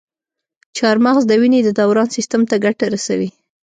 [0.77, 3.29] چارمغز د وینې د دوران سیستم ته ګټه رسوي.